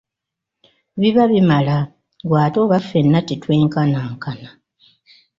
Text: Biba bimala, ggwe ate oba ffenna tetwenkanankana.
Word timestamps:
Biba 0.99 1.23
bimala, 1.31 1.77
ggwe 2.23 2.37
ate 2.45 2.57
oba 2.63 2.77
ffenna 2.83 3.19
tetwenkanankana. 3.27 4.49